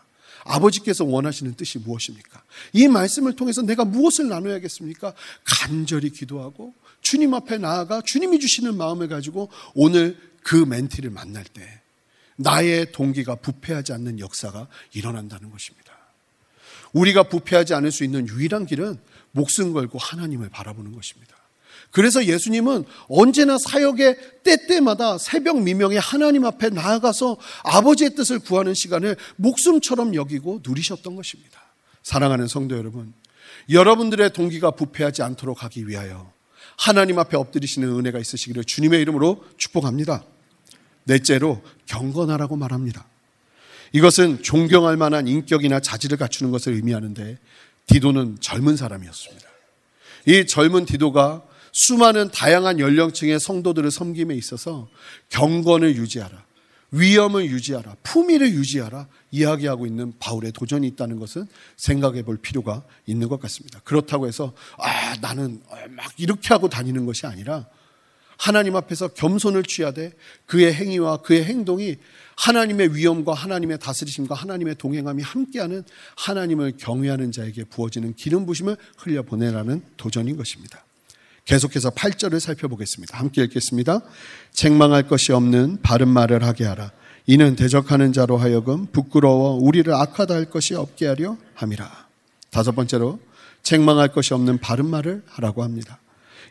아버지께서 0.44 1.04
원하시는 1.04 1.54
뜻이 1.54 1.78
무엇입니까? 1.78 2.42
이 2.72 2.88
말씀을 2.88 3.36
통해서 3.36 3.62
내가 3.62 3.84
무엇을 3.84 4.28
나눠야겠습니까? 4.28 5.12
간절히 5.44 6.10
기도하고 6.10 6.72
주님 7.06 7.34
앞에 7.34 7.58
나아가 7.58 8.02
주님이 8.04 8.40
주시는 8.40 8.76
마음을 8.76 9.06
가지고 9.06 9.48
오늘 9.74 10.18
그 10.42 10.56
멘티를 10.56 11.10
만날 11.10 11.44
때 11.44 11.62
나의 12.34 12.90
동기가 12.90 13.36
부패하지 13.36 13.92
않는 13.92 14.18
역사가 14.18 14.66
일어난다는 14.92 15.52
것입니다. 15.52 15.92
우리가 16.92 17.22
부패하지 17.24 17.74
않을 17.74 17.92
수 17.92 18.02
있는 18.02 18.26
유일한 18.26 18.66
길은 18.66 18.98
목숨 19.30 19.72
걸고 19.72 19.98
하나님을 19.98 20.48
바라보는 20.48 20.92
것입니다. 20.96 21.36
그래서 21.92 22.24
예수님은 22.24 22.84
언제나 23.08 23.56
사역의 23.56 24.42
때때마다 24.42 25.16
새벽 25.18 25.62
미명에 25.62 25.98
하나님 25.98 26.44
앞에 26.44 26.70
나아가서 26.70 27.36
아버지의 27.62 28.16
뜻을 28.16 28.40
구하는 28.40 28.74
시간을 28.74 29.16
목숨처럼 29.36 30.16
여기고 30.16 30.60
누리셨던 30.66 31.14
것입니다. 31.14 31.62
사랑하는 32.02 32.48
성도 32.48 32.76
여러분, 32.76 33.14
여러분들의 33.70 34.32
동기가 34.32 34.72
부패하지 34.72 35.22
않도록 35.22 35.62
하기 35.62 35.86
위하여 35.86 36.34
하나님 36.76 37.18
앞에 37.18 37.36
엎드리시는 37.36 37.88
은혜가 37.88 38.18
있으시기를 38.18 38.64
주님의 38.64 39.00
이름으로 39.02 39.44
축복합니다. 39.56 40.24
넷째로 41.04 41.62
경건하라고 41.86 42.56
말합니다. 42.56 43.06
이것은 43.92 44.42
존경할 44.42 44.96
만한 44.96 45.28
인격이나 45.28 45.80
자질을 45.80 46.18
갖추는 46.18 46.52
것을 46.52 46.74
의미하는데 46.74 47.38
디도는 47.86 48.38
젊은 48.40 48.76
사람이었습니다. 48.76 49.46
이 50.26 50.46
젊은 50.46 50.84
디도가 50.84 51.42
수많은 51.72 52.30
다양한 52.30 52.80
연령층의 52.80 53.38
성도들을 53.38 53.90
섬김에 53.90 54.34
있어서 54.34 54.88
경건을 55.28 55.96
유지하라. 55.96 56.44
위험을 56.98 57.46
유지하라. 57.46 57.96
품위를 58.02 58.52
유지하라. 58.52 59.08
이야기하고 59.30 59.86
있는 59.86 60.12
바울의 60.18 60.52
도전이 60.52 60.86
있다는 60.88 61.18
것은 61.18 61.46
생각해 61.76 62.22
볼 62.22 62.38
필요가 62.38 62.84
있는 63.06 63.28
것 63.28 63.40
같습니다. 63.40 63.80
그렇다고 63.84 64.26
해서, 64.26 64.54
아, 64.78 65.16
나는 65.20 65.62
막 65.90 66.12
이렇게 66.16 66.48
하고 66.48 66.68
다니는 66.68 67.06
것이 67.06 67.26
아니라 67.26 67.66
하나님 68.38 68.76
앞에서 68.76 69.08
겸손을 69.08 69.62
취하되 69.62 70.12
그의 70.46 70.72
행위와 70.74 71.18
그의 71.18 71.44
행동이 71.44 71.96
하나님의 72.36 72.94
위엄과 72.94 73.32
하나님의 73.32 73.78
다스리심과 73.78 74.34
하나님의 74.34 74.76
동행함이 74.76 75.22
함께하는 75.22 75.84
하나님을 76.16 76.74
경외하는 76.76 77.32
자에게 77.32 77.64
부어지는 77.64 78.14
기름 78.14 78.44
부심을 78.46 78.76
흘려 78.98 79.22
보내라는 79.22 79.82
도전인 79.96 80.36
것입니다. 80.36 80.85
계속해서 81.46 81.90
8절을 81.90 82.40
살펴보겠습니다. 82.40 83.18
함께 83.18 83.42
읽겠습니다. 83.44 84.00
책망할 84.52 85.06
것이 85.08 85.32
없는 85.32 85.80
바른 85.80 86.08
말을 86.08 86.44
하게 86.44 86.64
하라. 86.64 86.90
이는 87.26 87.56
대적하는 87.56 88.12
자로 88.12 88.36
하여금 88.36 88.86
부끄러워 88.86 89.54
우리를 89.54 89.92
악하다 89.92 90.34
할 90.34 90.50
것이 90.50 90.74
없게 90.74 91.06
하려 91.06 91.36
함이라. 91.54 92.06
다섯 92.50 92.72
번째로 92.72 93.20
책망할 93.62 94.08
것이 94.08 94.34
없는 94.34 94.58
바른 94.58 94.86
말을 94.86 95.22
하라고 95.26 95.62
합니다. 95.62 96.00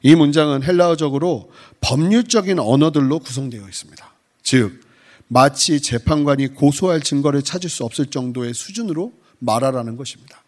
이 0.02 0.16
문장은 0.16 0.64
헬라어적으로 0.64 1.52
법률적인 1.82 2.60
언어들로 2.60 3.20
구성되어 3.20 3.68
있습니다. 3.68 4.14
즉, 4.44 4.82
마치 5.28 5.82
재판관이 5.82 6.50
고소할 6.50 7.02
증거를 7.02 7.42
찾을 7.42 7.70
수 7.70 7.84
없을 7.84 8.06
정도의 8.08 8.54
수준으로 8.54 9.12
말하라는 9.40 9.98
것입니다. 9.98 10.44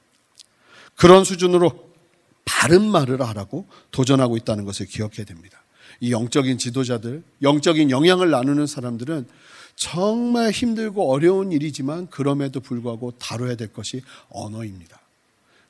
그런 0.95 1.23
수준으로 1.23 1.86
바른 2.47 2.89
말을 2.89 3.21
하라고 3.21 3.67
도전하고 3.91 4.37
있다는 4.37 4.63
것을 4.63 4.85
기억해야 4.85 5.25
됩니다. 5.25 5.61
이 5.99 6.11
영적인 6.11 6.57
지도자들, 6.57 7.23
영적인 7.41 7.91
영향을 7.91 8.29
나누는 8.31 8.67
사람들은 8.67 9.27
정말 9.75 10.51
힘들고 10.51 11.11
어려운 11.11 11.51
일이지만 11.51 12.07
그럼에도 12.07 12.61
불구하고 12.61 13.11
다뤄야 13.19 13.55
될 13.55 13.71
것이 13.73 14.01
언어입니다. 14.29 14.99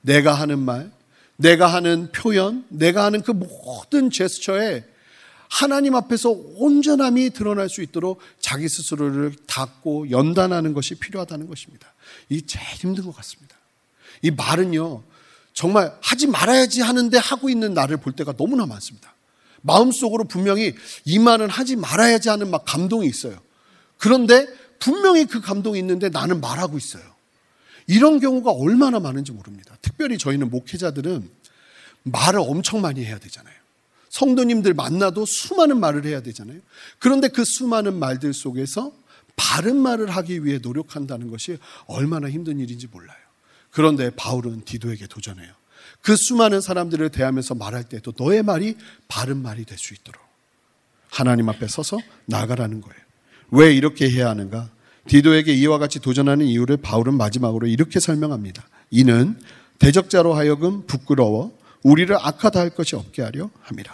내가 0.02 0.34
하는 0.34 0.60
말, 0.60 0.92
내가 1.36 1.68
하는 1.68 2.12
표현, 2.12 2.66
내가 2.70 3.06
하는 3.06 3.22
그 3.22 3.32
모든 3.32 4.10
제스처에 4.12 4.86
하나님 5.50 5.96
앞에서 5.96 6.30
온전함이 6.30 7.32
드러날 7.32 7.70
수 7.70 7.82
있도록 7.82 8.20
자기 8.40 8.70
스스로를 8.70 9.34
닫고 9.48 10.12
연단하는 10.12 10.74
것이 10.74 10.96
필요하다는 10.96 11.48
것입니다. 11.48 11.94
이 12.30 12.42
제일 12.44 12.66
힘든 12.76 13.06
것 13.06 13.16
같습니다. 13.16 13.56
이 14.22 14.32
말은요, 14.32 15.04
정말 15.58 15.92
하지 16.02 16.28
말아야지 16.28 16.82
하는데 16.82 17.18
하고 17.18 17.50
있는 17.50 17.74
나를 17.74 17.98
볼 17.98 18.14
때가 18.14 18.34
너무나 18.34 18.68
많습니다. 18.68 19.16
마음속으로 19.64 20.26
분명히 20.26 20.76
이 21.04 21.18
말은 21.18 21.50
하지 21.50 21.76
말아야지 21.76 22.30
하는 22.30 22.52
막 22.52 22.64
감동이 22.64 23.08
있어요. 23.08 23.40
그런데 23.98 24.46
분명히 24.78 25.26
그 25.26 25.42
감동이 25.42 25.80
있는데 25.80 26.10
나는 26.10 26.42
말하고 26.42 26.78
있어요. 26.78 27.02
이런 27.88 28.20
경우가 28.20 28.52
얼마나 28.52 29.00
많은지 29.00 29.32
모릅니다. 29.32 29.76
특별히 29.82 30.20
저희는 30.20 30.52
목회자들은 30.52 31.28
말을 32.04 32.40
엄청 32.40 32.82
많이 32.82 33.04
해야 33.04 33.18
되잖아요. 33.18 33.56
성도님들 34.10 34.76
만나도 34.76 35.26
수많은 35.26 35.80
말을 35.80 36.06
해야 36.06 36.22
되잖아요. 36.22 36.60
그런데 37.00 37.30
그 37.30 37.44
수많은 37.44 37.98
말들 37.98 38.32
속에서 38.36 38.92
바른 39.36 39.78
말을 39.78 40.12
하기 40.12 40.46
위해 40.46 40.60
노력한다는 40.62 41.32
것이 41.32 41.58
얼마나 41.88 42.30
힘든 42.30 42.60
일인지 42.60 42.86
몰라요. 42.86 43.27
그런데 43.78 44.10
바울은 44.10 44.64
디도에게 44.66 45.06
도전해요. 45.06 45.54
그 46.02 46.16
수많은 46.16 46.62
사람들을 46.62 47.10
대하면서 47.10 47.54
말할 47.54 47.84
때도 47.84 48.12
너의 48.18 48.42
말이 48.42 48.76
바른 49.08 49.38
말이 49.38 49.66
될 49.66 49.78
수 49.78 49.94
있도록 49.94 50.20
하나님 51.12 51.48
앞에 51.48 51.68
서서 51.68 52.00
나가라는 52.26 52.82
거예요. 52.82 53.00
왜 53.52 53.76
이렇게 53.76 54.10
해야 54.10 54.30
하는가? 54.30 54.72
디도에게 55.08 55.54
이와 55.54 55.78
같이 55.78 56.00
도전하는 56.00 56.48
이유를 56.48 56.78
바울은 56.78 57.14
마지막으로 57.18 57.68
이렇게 57.68 58.00
설명합니다. 58.00 58.68
이는 58.90 59.40
대적자로 59.78 60.34
하여금 60.34 60.88
부끄러워 60.88 61.56
우리를 61.84 62.16
악하다 62.20 62.60
할 62.60 62.72
것이 62.72 62.96
없게 62.96 63.22
하려 63.22 63.52
함이라. 63.62 63.94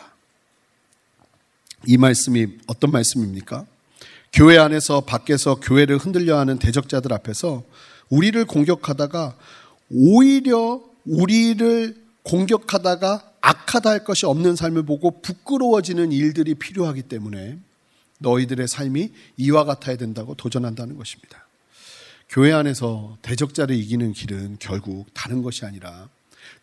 이 1.88 1.98
말씀이 1.98 2.48
어떤 2.68 2.90
말씀입니까? 2.90 3.66
교회 4.32 4.58
안에서 4.58 5.02
밖에서 5.02 5.56
교회를 5.56 5.98
흔들려 5.98 6.40
하는 6.40 6.58
대적자들 6.58 7.12
앞에서 7.12 7.66
우리를 8.10 8.46
공격하다가 8.46 9.36
오히려 9.93 10.81
우리를 11.05 12.03
공격하다가 12.23 13.31
악하다 13.41 13.89
할 13.89 14.03
것이 14.03 14.25
없는 14.25 14.55
삶을 14.55 14.83
보고 14.83 15.21
부끄러워지는 15.21 16.12
일들이 16.12 16.55
필요하기 16.55 17.03
때문에 17.03 17.59
너희들의 18.19 18.67
삶이 18.67 19.12
이와 19.38 19.65
같아야 19.65 19.97
된다고 19.97 20.33
도전한다는 20.35 20.97
것입니다. 20.97 21.45
교회 22.29 22.51
안에서 22.51 23.17
대적자를 23.21 23.75
이기는 23.75 24.13
길은 24.13 24.57
결국 24.59 25.05
다른 25.13 25.43
것이 25.43 25.65
아니라 25.65 26.09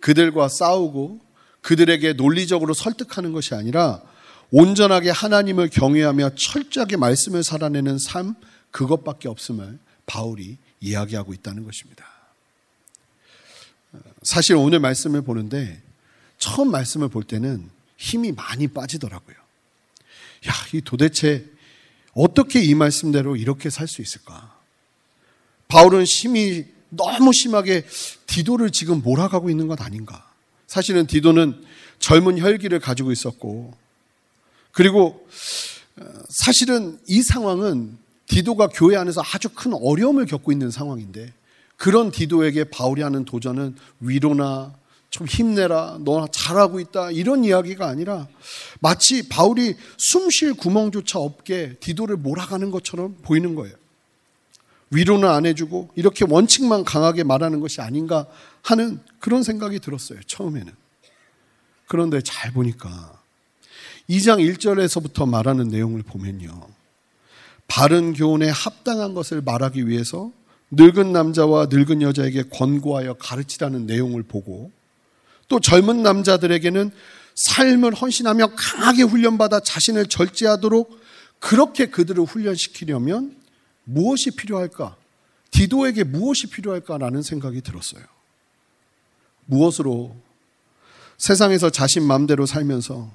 그들과 0.00 0.48
싸우고 0.48 1.20
그들에게 1.60 2.14
논리적으로 2.14 2.74
설득하는 2.74 3.32
것이 3.32 3.54
아니라 3.54 4.02
온전하게 4.50 5.10
하나님을 5.10 5.68
경외하며 5.68 6.30
철저하게 6.34 6.96
말씀을 6.96 7.44
살아내는 7.44 7.98
삶 7.98 8.34
그것밖에 8.70 9.28
없음을 9.28 9.78
바울이 10.06 10.56
이야기하고 10.80 11.34
있다는 11.34 11.64
것입니다. 11.64 12.19
사실 14.22 14.56
오늘 14.56 14.80
말씀을 14.80 15.22
보는데 15.22 15.80
처음 16.38 16.70
말씀을 16.70 17.08
볼 17.08 17.24
때는 17.24 17.68
힘이 17.96 18.32
많이 18.32 18.68
빠지더라고요. 18.68 19.36
야, 20.48 20.52
이 20.72 20.80
도대체 20.80 21.44
어떻게 22.12 22.62
이 22.62 22.74
말씀대로 22.74 23.36
이렇게 23.36 23.70
살 23.70 23.86
수 23.86 24.02
있을까? 24.02 24.58
바울은 25.68 26.04
심히 26.04 26.66
너무 26.88 27.32
심하게 27.32 27.86
디도를 28.26 28.70
지금 28.70 29.00
몰아가고 29.02 29.50
있는 29.50 29.68
것 29.68 29.80
아닌가? 29.80 30.28
사실은 30.66 31.06
디도는 31.06 31.62
젊은 31.98 32.38
혈기를 32.38 32.80
가지고 32.80 33.12
있었고, 33.12 33.76
그리고 34.72 35.26
어, 35.96 36.04
사실은 36.28 36.98
이 37.06 37.22
상황은 37.22 37.98
디도가 38.26 38.68
교회 38.68 38.96
안에서 38.96 39.22
아주 39.22 39.50
큰 39.50 39.72
어려움을 39.74 40.26
겪고 40.26 40.52
있는 40.52 40.70
상황인데, 40.70 41.32
그런 41.80 42.10
디도에게 42.10 42.64
바울이 42.64 43.00
하는 43.00 43.24
도전은 43.24 43.74
위로나 44.00 44.74
좀 45.08 45.26
힘내라, 45.26 45.96
너 46.04 46.28
잘하고 46.30 46.78
있다, 46.78 47.10
이런 47.10 47.42
이야기가 47.42 47.88
아니라 47.88 48.28
마치 48.80 49.26
바울이 49.30 49.76
숨 49.96 50.28
쉴 50.28 50.52
구멍조차 50.52 51.18
없게 51.18 51.76
디도를 51.80 52.18
몰아가는 52.18 52.70
것처럼 52.70 53.16
보이는 53.22 53.54
거예요. 53.54 53.74
위로는 54.90 55.26
안 55.26 55.46
해주고 55.46 55.88
이렇게 55.94 56.26
원칙만 56.28 56.84
강하게 56.84 57.24
말하는 57.24 57.60
것이 57.60 57.80
아닌가 57.80 58.26
하는 58.60 59.00
그런 59.18 59.42
생각이 59.42 59.80
들었어요, 59.80 60.20
처음에는. 60.26 60.70
그런데 61.88 62.20
잘 62.20 62.52
보니까 62.52 63.18
2장 64.10 64.38
1절에서부터 64.54 65.26
말하는 65.26 65.68
내용을 65.68 66.02
보면요. 66.02 66.68
바른 67.68 68.12
교훈에 68.12 68.50
합당한 68.50 69.14
것을 69.14 69.40
말하기 69.40 69.88
위해서 69.88 70.30
늙은 70.70 71.12
남자와 71.12 71.66
늙은 71.70 72.02
여자에게 72.02 72.44
권고하여 72.50 73.14
가르치라는 73.14 73.86
내용을 73.86 74.22
보고 74.22 74.70
또 75.48 75.58
젊은 75.60 76.02
남자들에게는 76.02 76.90
삶을 77.34 77.94
헌신하며 77.94 78.52
강하게 78.54 79.02
훈련받아 79.02 79.60
자신을 79.60 80.06
절제하도록 80.06 81.00
그렇게 81.38 81.86
그들을 81.86 82.22
훈련시키려면 82.24 83.36
무엇이 83.84 84.30
필요할까? 84.30 84.96
디도에게 85.50 86.04
무엇이 86.04 86.46
필요할까라는 86.48 87.22
생각이 87.22 87.60
들었어요. 87.62 88.04
무엇으로 89.46 90.14
세상에서 91.18 91.70
자신 91.70 92.04
마음대로 92.04 92.46
살면서 92.46 93.10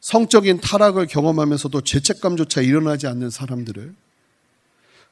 성적인 0.00 0.60
타락을 0.60 1.06
경험하면서도 1.06 1.80
죄책감조차 1.82 2.62
일어나지 2.62 3.06
않는 3.06 3.30
사람들을 3.30 3.94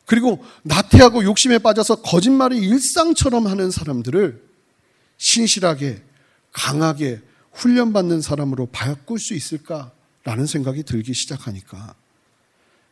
그리고 0.06 0.44
나태하고 0.62 1.24
욕심에 1.24 1.58
빠져서 1.58 2.02
거짓말을 2.02 2.56
일상처럼 2.56 3.46
하는 3.46 3.70
사람들을 3.70 4.42
신실하게 5.16 6.02
강하게 6.52 7.20
훈련받는 7.52 8.20
사람으로 8.20 8.66
바꿀 8.66 9.18
수 9.18 9.34
있을까라는 9.34 10.46
생각이 10.46 10.82
들기 10.82 11.14
시작하니까 11.14 11.94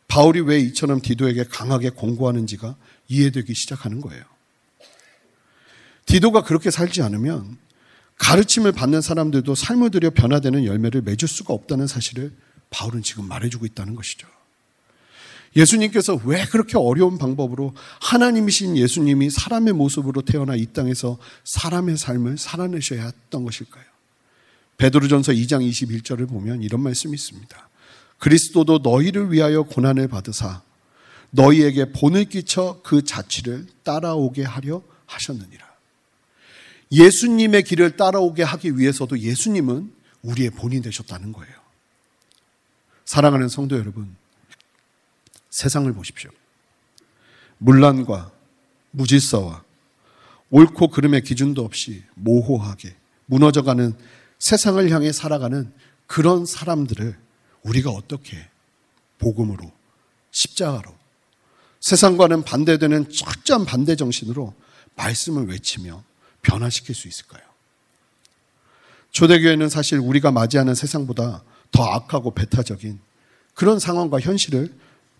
바울이 0.07 0.41
왜 0.41 0.59
이처럼 0.59 1.01
디도에게 1.01 1.45
강하게 1.45 1.89
공고하는지가 1.89 2.75
이해되기 3.07 3.53
시작하는 3.53 4.01
거예요. 4.01 4.23
디도가 6.05 6.43
그렇게 6.43 6.71
살지 6.71 7.01
않으면 7.01 7.57
가르침을 8.17 8.71
받는 8.71 9.01
사람들도 9.01 9.55
삶을 9.55 9.91
들여 9.91 10.11
변화되는 10.11 10.65
열매를 10.65 11.01
맺을 11.01 11.27
수가 11.27 11.53
없다는 11.53 11.87
사실을 11.87 12.31
바울은 12.69 13.03
지금 13.03 13.27
말해주고 13.27 13.65
있다는 13.65 13.95
것이죠. 13.95 14.27
예수님께서 15.55 16.19
왜 16.25 16.45
그렇게 16.45 16.77
어려운 16.77 17.17
방법으로 17.17 17.73
하나님이신 18.01 18.75
예수님이 18.77 19.29
사람의 19.29 19.73
모습으로 19.73 20.21
태어나 20.23 20.55
이 20.55 20.65
땅에서 20.65 21.17
사람의 21.43 21.97
삶을 21.97 22.37
살아내셔야 22.37 23.05
했던 23.05 23.43
것일까요? 23.43 23.83
베드로전서 24.77 25.33
2장 25.33 25.67
21절을 25.69 26.27
보면 26.27 26.63
이런 26.63 26.81
말씀이 26.81 27.13
있습니다. 27.13 27.69
그리스도도 28.17 28.79
너희를 28.79 29.31
위하여 29.31 29.63
고난을 29.63 30.07
받으사 30.07 30.61
너희에게 31.31 31.91
본을 31.91 32.25
끼쳐 32.25 32.79
그 32.83 33.03
자취를 33.03 33.67
따라오게 33.83 34.43
하려 34.43 34.81
하셨느니라. 35.05 35.73
예수님의 36.91 37.63
길을 37.63 37.97
따라오게 37.97 38.43
하기 38.43 38.77
위해서도 38.77 39.19
예수님은 39.19 39.91
우리의 40.21 40.51
본이 40.51 40.81
되셨다는 40.81 41.33
거예요. 41.33 41.53
사랑하는 43.05 43.49
성도 43.49 43.77
여러분, 43.77 44.15
세상을 45.53 45.91
보십시오. 45.93 46.31
문란과 47.59 48.31
무질서와 48.91 49.63
옳고 50.49 50.89
그름의 50.89 51.21
기준도 51.21 51.63
없이 51.63 52.03
모호하게 52.15 52.95
무너져가는 53.27 53.95
세상을 54.39 54.89
향해 54.89 55.11
살아가는 55.11 55.71
그런 56.07 56.45
사람들을 56.45 57.17
우리가 57.61 57.91
어떻게 57.91 58.49
복음으로 59.19 59.71
십자가로 60.31 60.91
세상과는 61.81 62.43
반대되는 62.43 63.11
철저한 63.11 63.65
반대 63.65 63.95
정신으로 63.95 64.55
말씀을 64.95 65.47
외치며 65.47 66.03
변화시킬 66.41 66.95
수 66.95 67.07
있을까요? 67.07 67.43
초대교회는 69.11 69.69
사실 69.69 69.99
우리가 69.99 70.31
맞이하는 70.31 70.73
세상보다 70.73 71.43
더 71.71 71.83
악하고 71.83 72.33
배타적인 72.33 72.99
그런 73.53 73.77
상황과 73.77 74.19
현실을 74.19 74.73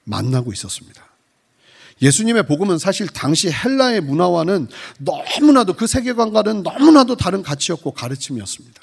만나고 0.03 0.51
있었습니다. 0.53 1.03
예수님의 2.01 2.47
복음은 2.47 2.79
사실 2.79 3.07
당시 3.07 3.49
헬라의 3.49 4.01
문화와는 4.01 4.67
너무나도 4.99 5.73
그 5.73 5.87
세계관과는 5.87 6.63
너무나도 6.63 7.15
다른 7.15 7.43
가치였고 7.43 7.91
가르침이었습니다. 7.91 8.81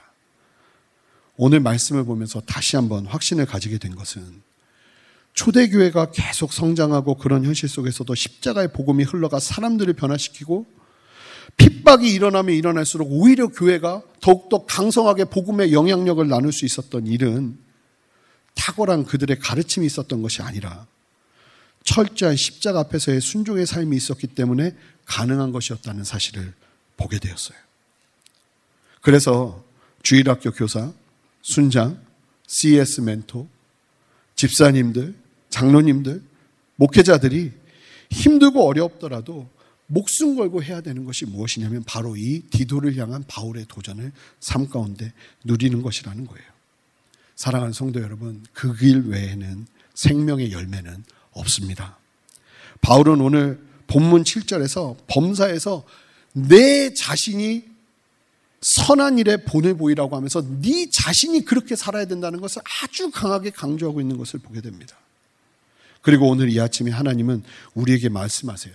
오늘 1.37 1.61
말씀을 1.61 2.05
보면서 2.05 2.41
다시 2.41 2.77
한번 2.77 3.07
확신을 3.07 3.47
가지게 3.47 3.79
된 3.79 3.95
것은 3.95 4.43
초대교회가 5.35 6.11
계속 6.11 6.53
성장하고 6.53 7.17
그런 7.17 7.45
현실 7.45 7.69
속에서도 7.69 8.15
십자가의 8.15 8.73
복음이 8.73 9.05
흘러가 9.05 9.39
사람들을 9.39 9.93
변화시키고 9.95 10.67
핍박이 11.57 12.13
일어나면 12.13 12.55
일어날수록 12.55 13.09
오히려 13.11 13.49
교회가 13.49 14.03
더욱더 14.21 14.65
강성하게 14.67 15.27
복음의 15.27 15.73
영향력을 15.73 16.27
나눌 16.29 16.53
수 16.53 16.65
있었던 16.65 17.07
일은 17.07 17.59
탁월한 18.55 19.05
그들의 19.05 19.39
가르침이 19.39 19.87
있었던 19.87 20.23
것이 20.23 20.43
아니라 20.43 20.87
철저한 21.91 22.37
십자가 22.37 22.79
앞에서의 22.81 23.21
순종의 23.21 23.67
삶이 23.67 23.97
있었기 23.97 24.29
때문에 24.29 24.77
가능한 25.07 25.51
것이었다는 25.51 26.05
사실을 26.05 26.53
보게 26.97 27.19
되었어요. 27.19 27.59
그래서 29.01 29.65
주일학교 30.05 30.53
교사, 30.53 30.93
순장, 31.43 32.01
CS 32.47 33.01
멘토, 33.01 33.49
집사님들, 34.37 35.17
장로님들, 35.49 36.23
목회자들이 36.77 37.53
힘들고 38.11 38.69
어렵더라도 38.69 39.51
목숨 39.89 40.37
걸고 40.37 40.63
해야 40.63 40.81
되는 40.81 41.05
것이 41.05 41.27
무엇이냐면 41.27 41.83
바로 41.85 42.17
이 42.17 42.43
디도를 42.51 42.97
향한 42.99 43.25
바울의 43.27 43.67
도전을 43.67 44.13
삶 44.39 44.69
가운데 44.69 45.13
누리는 45.43 45.83
것이라는 45.83 46.25
거예요. 46.25 46.47
사랑하는 47.35 47.73
성도 47.73 48.01
여러분, 48.01 48.45
그 48.53 48.77
길 48.77 49.09
외에는 49.09 49.67
생명의 49.95 50.53
열매는 50.53 51.03
없습니다. 51.33 51.99
바울은 52.81 53.21
오늘 53.21 53.61
본문 53.87 54.25
7절에서 54.25 54.97
범사에서 55.07 55.85
내 56.33 56.95
자신이 56.95 57.65
선한 58.63 59.19
일에 59.19 59.39
본을 59.39 59.77
보이라고 59.77 60.17
하면서 60.17 60.43
네 60.61 60.89
자신이 60.91 61.45
그렇게 61.45 61.77
살아야 61.77 62.05
된다는 62.05 62.41
것을 62.41 62.63
아주 62.83 63.11
강하게 63.11 63.51
강조하고 63.51 64.01
있는 64.01 64.19
것을 64.19 64.41
보게 64.41 64.61
됩니다. 64.61 64.97
그리고 66.03 66.29
오늘 66.29 66.51
이 66.51 66.61
아침에 66.61 66.91
하나님은 66.91 67.43
우리에게 67.75 68.09
말씀하세요. 68.09 68.75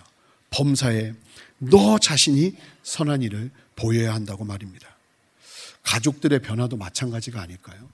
범사에 0.50 1.14
너 1.58 1.98
자신이 1.98 2.56
선한 2.84 3.22
일을 3.22 3.52
보여야 3.76 4.14
한다고 4.14 4.44
말입니다. 4.44 4.88
가족들의 5.84 6.40
변화도 6.40 6.78
마찬가지가 6.78 7.42
아닐까요? 7.42 7.88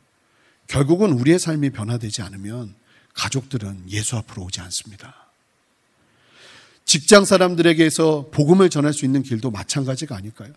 결국은 0.67 1.11
우리의 1.11 1.39
삶이 1.39 1.71
변화되지 1.71 2.21
않으면 2.21 2.73
가족들은 3.13 3.83
예수 3.89 4.17
앞으로 4.17 4.43
오지 4.43 4.61
않습니다. 4.61 5.15
직장 6.85 7.23
사람들에게서 7.23 8.29
복음을 8.31 8.69
전할 8.69 8.93
수 8.93 9.05
있는 9.05 9.23
길도 9.23 9.51
마찬가지가 9.51 10.15
아닐까요? 10.15 10.51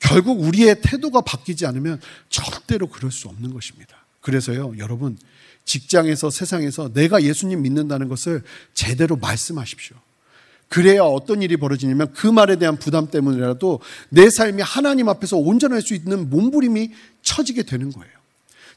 결국 0.00 0.40
우리의 0.40 0.80
태도가 0.82 1.22
바뀌지 1.22 1.66
않으면 1.66 2.00
절대로 2.28 2.88
그럴 2.88 3.10
수 3.10 3.28
없는 3.28 3.54
것입니다. 3.54 3.96
그래서요, 4.20 4.74
여러분, 4.78 5.16
직장에서 5.64 6.30
세상에서 6.30 6.92
내가 6.92 7.22
예수님 7.22 7.62
믿는다는 7.62 8.08
것을 8.08 8.42
제대로 8.74 9.16
말씀하십시오. 9.16 9.96
그래야 10.68 11.02
어떤 11.02 11.40
일이 11.40 11.56
벌어지냐면 11.56 12.12
그 12.12 12.26
말에 12.26 12.56
대한 12.56 12.76
부담 12.78 13.10
때문이라도 13.10 13.80
내 14.10 14.28
삶이 14.28 14.60
하나님 14.60 15.08
앞에서 15.08 15.38
온전할 15.38 15.80
수 15.80 15.94
있는 15.94 16.28
몸부림이 16.28 16.92
처지게 17.22 17.62
되는 17.62 17.90
거예요. 17.90 18.12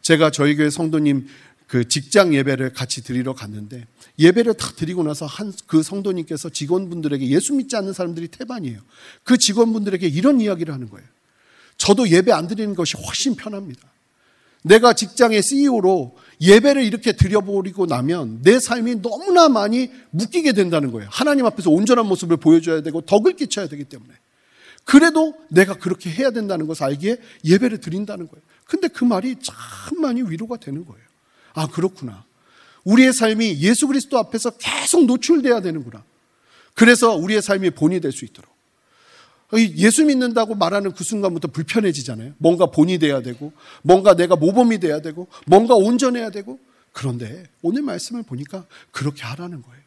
제가 0.02 0.32
저희 0.32 0.56
교회 0.56 0.70
성도님 0.70 1.28
그 1.71 1.88
직장 1.88 2.34
예배를 2.34 2.73
같이 2.73 3.01
드리러 3.01 3.34
갔는데 3.34 3.88
예배를 4.19 4.55
다 4.55 4.73
드리고 4.75 5.03
나서 5.03 5.25
한 5.25 5.53
그 5.67 5.84
성도님께서 5.84 6.49
직원분들에게 6.49 7.25
예수 7.29 7.53
믿지 7.53 7.77
않는 7.77 7.93
사람들이 7.93 8.27
태반이에요. 8.27 8.77
그 9.23 9.38
직원분들에게 9.38 10.05
이런 10.05 10.41
이야기를 10.41 10.73
하는 10.73 10.89
거예요. 10.89 11.07
저도 11.77 12.10
예배 12.10 12.34
안 12.34 12.49
드리는 12.49 12.75
것이 12.75 12.97
훨씬 12.97 13.38
편합니다. 13.38 13.88
내가 14.63 14.91
직장의 14.91 15.41
CEO로 15.41 16.17
예배를 16.41 16.84
이렇게 16.84 17.13
드려버리고 17.13 17.86
나면 17.86 18.41
내 18.41 18.60
삶이 18.60 18.95
너무나 19.01 19.47
많이 19.47 19.89
묶이게 20.10 20.51
된다는 20.51 20.91
거예요. 20.91 21.07
하나님 21.10 21.45
앞에서 21.45 21.69
온전한 21.69 22.05
모습을 22.05 22.36
보여줘야 22.36 22.81
되고 22.81 22.99
덕을 22.99 23.38
끼쳐야 23.38 23.69
되기 23.69 23.86
때문에. 23.86 24.12
그래도 24.84 25.36
내가 25.49 25.75
그렇게 25.75 26.10
해야 26.10 26.31
된다는 26.31 26.67
것을 26.67 26.84
알기에 26.84 27.15
예배를 27.45 27.77
드린다는 27.77 28.27
거예요. 28.27 28.43
근데 28.65 28.89
그 28.89 29.05
말이 29.05 29.38
참 29.41 30.01
많이 30.01 30.21
위로가 30.21 30.57
되는 30.57 30.86
거예요. 30.86 31.11
아, 31.53 31.67
그렇구나. 31.67 32.25
우리의 32.83 33.13
삶이 33.13 33.59
예수 33.61 33.87
그리스도 33.87 34.17
앞에서 34.17 34.51
계속 34.51 35.05
노출돼야 35.05 35.61
되는구나. 35.61 36.03
그래서 36.73 37.15
우리의 37.15 37.41
삶이 37.41 37.71
본이 37.71 37.99
될 37.99 38.11
수 38.11 38.25
있도록. 38.25 38.51
예수 39.53 40.05
믿는다고 40.05 40.55
말하는 40.55 40.93
그 40.93 41.03
순간부터 41.03 41.49
불편해지잖아요. 41.49 42.33
뭔가 42.37 42.67
본이 42.67 42.97
돼야 42.97 43.21
되고, 43.21 43.51
뭔가 43.81 44.15
내가 44.15 44.37
모범이 44.37 44.79
돼야 44.79 45.01
되고, 45.01 45.27
뭔가 45.45 45.75
온전해야 45.75 46.29
되고. 46.29 46.57
그런데 46.93 47.45
오늘 47.61 47.81
말씀을 47.81 48.23
보니까 48.23 48.65
그렇게 48.91 49.23
하라는 49.23 49.61
거예요. 49.61 49.81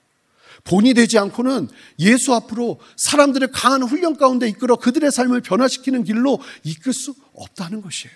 본이 0.64 0.94
되지 0.94 1.18
않고는 1.18 1.68
예수 1.98 2.34
앞으로 2.34 2.78
사람들을 2.96 3.48
강한 3.52 3.82
훈련 3.82 4.16
가운데 4.16 4.48
이끌어 4.48 4.76
그들의 4.76 5.10
삶을 5.10 5.40
변화시키는 5.40 6.04
길로 6.04 6.40
이끌 6.62 6.92
수 6.92 7.14
없다는 7.34 7.82
것이에요. 7.82 8.14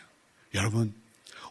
여러분, 0.54 0.94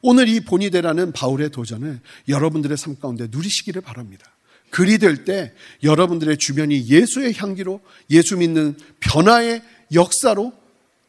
오늘 0.07 0.29
이 0.29 0.39
본이 0.39 0.69
되라는 0.69 1.11
바울의 1.11 1.49
도전을 1.49 1.99
여러분들의 2.29 2.77
삶 2.77 2.97
가운데 2.97 3.27
누리시기를 3.29 3.81
바랍니다. 3.81 4.25
그리 4.69 4.99
될 4.99 5.25
때 5.25 5.51
여러분들의 5.83 6.37
주변이 6.37 6.87
예수의 6.87 7.33
향기로 7.33 7.81
예수 8.09 8.37
믿는 8.37 8.77
변화의 9.01 9.61
역사로 9.93 10.53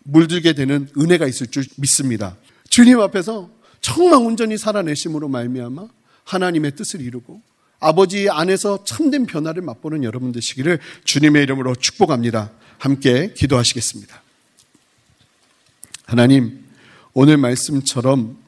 물들게 0.03 0.53
되는 0.53 0.89
은혜가 0.99 1.29
있을 1.29 1.47
줄 1.47 1.65
믿습니다. 1.77 2.37
주님 2.71 3.01
앞에서 3.01 3.49
정말 3.81 4.19
온전히 4.21 4.59
살아내심으로 4.59 5.29
말미암아 5.29 5.87
하나님의 6.25 6.75
뜻을 6.75 7.01
이루고 7.01 7.41
아버지 7.79 8.29
안에서 8.29 8.83
참된 8.83 9.27
변화를 9.27 9.63
맛보는 9.63 10.03
여러분 10.03 10.33
되시기를 10.33 10.81
주님의 11.05 11.45
이름으로 11.45 11.77
축복합니다. 11.77 12.51
함께 12.79 13.33
기도하시겠습니다. 13.33 14.23
하나님, 16.05 16.65
오늘 17.15 17.37
말씀처럼 17.37 18.48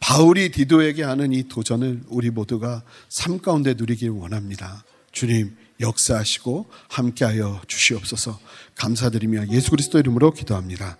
바울이 0.00 0.50
디도에게 0.50 1.02
하는 1.02 1.32
이 1.32 1.48
도전을 1.48 2.02
우리 2.08 2.30
모두가 2.30 2.82
삶 3.08 3.40
가운데 3.40 3.74
누리길 3.74 4.10
원합니다. 4.10 4.84
주님 5.12 5.56
역사하시고 5.80 6.70
함께하여 6.88 7.62
주시옵소서 7.66 8.38
감사드리며 8.76 9.48
예수 9.48 9.70
그리스도 9.70 9.98
이름으로 9.98 10.32
기도합니다. 10.32 10.98